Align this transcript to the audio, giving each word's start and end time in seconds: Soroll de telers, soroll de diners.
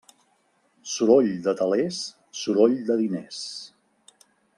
Soroll 0.93 1.35
de 1.47 1.53
telers, 1.59 1.99
soroll 2.39 2.75
de 2.87 2.97
diners. 3.03 3.43